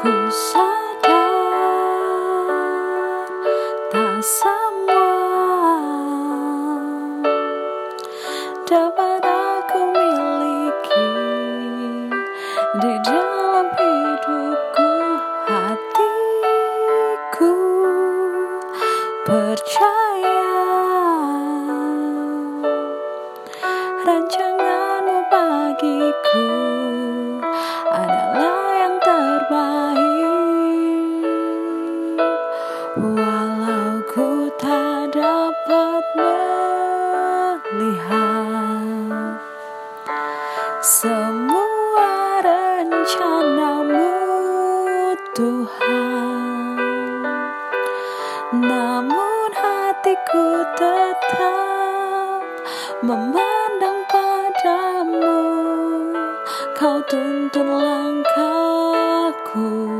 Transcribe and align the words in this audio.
Ku 0.00 0.08
sadar 0.32 1.28
tak 3.92 4.16
semua 4.24 5.76
dapat 8.64 9.20
aku 9.20 9.92
miliki 9.92 11.12
di 12.80 12.96
walau 32.98 34.02
ku 34.10 34.50
tak 34.58 35.14
dapat 35.14 36.02
melihat 37.70 39.38
semua 40.82 42.42
rencanamu 42.42 44.10
Tuhan. 45.38 46.74
Namun 48.58 49.50
hatiku 49.54 50.66
tetap 50.74 52.42
memandang 53.06 54.02
padamu. 54.10 55.38
Kau 56.74 56.98
tuntun 57.06 57.70
langkahku 57.70 59.99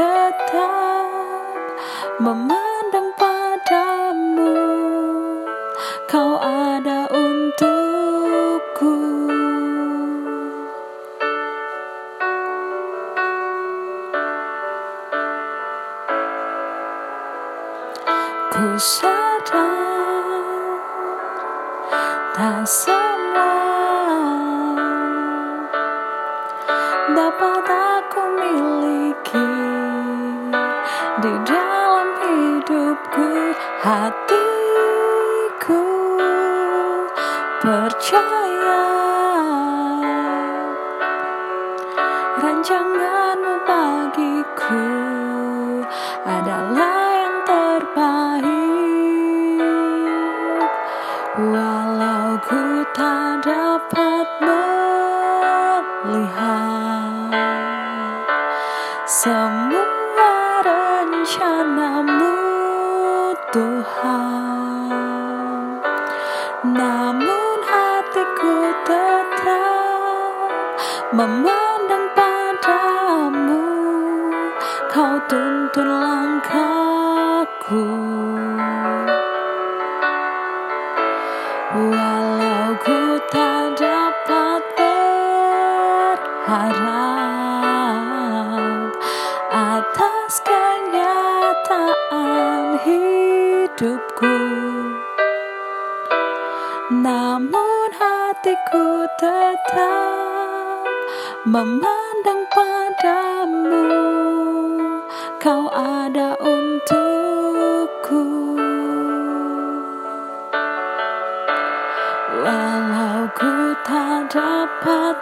tetap 0.00 1.04
memandang 2.16 3.12
padamu. 3.20 4.56
Kau 6.08 6.40
ada 6.40 7.04
untukku. 7.12 8.96
Ku 18.50 18.66
sadar 18.80 19.60
tak 22.32 22.64
semua 22.64 23.52
dapat 27.12 27.79
di 31.20 31.34
dalam 31.44 32.08
hidupku 32.16 33.52
hatiku 33.84 35.84
percaya. 37.60 38.84
Rancanganmu 42.40 43.54
bagiku 43.68 44.99
namun 66.60 67.58
hatiku 67.64 68.68
tetap 68.84 70.52
memandang 71.16 72.04
padamu. 72.12 73.64
Kau 74.92 75.16
tuntun 75.24 75.88
langkahku. 75.88 77.88
Walau 81.70 82.74
ku 82.82 83.14
tak 83.30 83.78
dapat 83.78 84.58
berharap 84.74 85.70
Atas 89.48 90.44
kenyataan 90.44 91.96
hidupku 92.84 94.59
Namun 97.10 97.90
hatiku 97.90 99.02
tetap 99.18 100.86
memandang 101.42 102.46
padamu. 102.54 103.90
Kau 105.42 105.66
ada 105.74 106.38
untukku. 106.38 108.22
Walau 112.46 113.26
ku 113.34 113.74
tak 113.82 114.30
dapat 114.30 115.18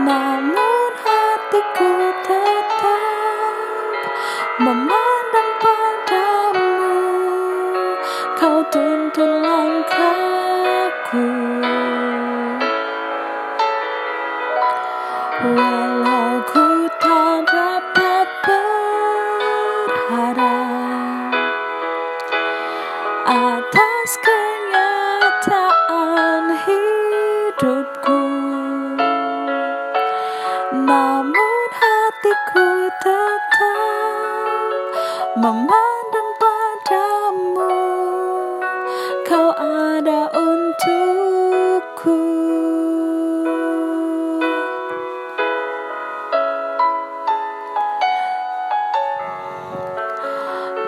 Namun 0.00 0.92
hatiku 0.96 1.92
tetap 2.24 3.52
memandang 4.64 5.52
padamu. 5.60 6.96
Kau 8.40 8.64
tuntun 8.72 9.44
langkahku 9.44 11.39
Namun 30.90 31.70
hatiku 31.70 32.90
tetap 32.98 34.74
memandang 35.38 36.30
padamu. 36.34 37.78
Kau 39.22 39.54
ada 39.54 40.26
untukku. 40.34 42.18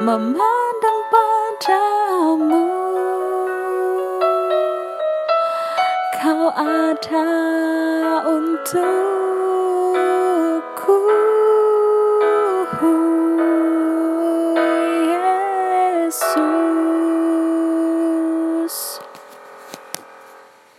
Memandang 0.00 1.00
padamu. 1.12 2.72
Kau 6.16 6.48
ada 6.56 7.28
untuk 8.24 9.19